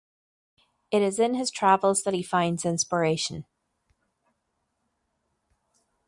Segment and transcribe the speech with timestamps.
[0.89, 3.45] It is in his travels that he finds inspiration.